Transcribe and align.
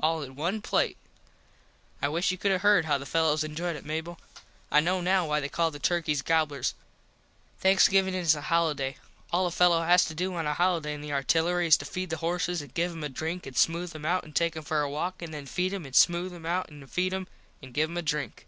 All 0.00 0.22
in 0.22 0.36
one 0.36 0.62
plate. 0.62 0.96
I 2.00 2.06
wish 2.06 2.30
you 2.30 2.38
could 2.38 2.52
have 2.52 2.60
heard 2.60 2.84
how 2.84 2.98
the 2.98 3.04
fellos 3.04 3.42
enjoyed 3.42 3.74
it 3.74 3.84
Mable. 3.84 4.20
I 4.70 4.78
know 4.78 5.00
now 5.00 5.26
why 5.26 5.40
they 5.40 5.48
call 5.48 5.72
the 5.72 5.80
turkys 5.80 6.22
gobblers. 6.22 6.74
Thanksgivin 7.60 8.14
is 8.14 8.36
a 8.36 8.42
holiday. 8.42 8.98
All 9.32 9.44
a 9.44 9.50
fello 9.50 9.82
has 9.82 10.04
to 10.04 10.14
do 10.14 10.32
on 10.36 10.46
a 10.46 10.54
holiday 10.54 10.94
in 10.94 11.00
the 11.00 11.12
artillery 11.12 11.66
is 11.66 11.76
to 11.78 11.84
feed 11.84 12.10
the 12.10 12.18
horses 12.18 12.62
an 12.62 12.70
give 12.74 12.92
em 12.92 13.02
a 13.02 13.08
drink 13.08 13.44
an 13.44 13.54
smooth 13.56 13.92
em 13.96 14.04
out 14.06 14.22
an 14.22 14.34
take 14.34 14.56
em 14.56 14.62
for 14.62 14.82
a 14.82 14.88
walk 14.88 15.20
an 15.20 15.32
then 15.32 15.46
feed 15.46 15.74
em 15.74 15.84
an 15.84 15.94
smooth 15.94 16.32
em 16.32 16.46
out 16.46 16.68
an 16.70 16.86
feed 16.86 17.12
em 17.12 17.26
an 17.60 17.72
give 17.72 17.90
em 17.90 17.96
a 17.96 18.02
drink. 18.02 18.46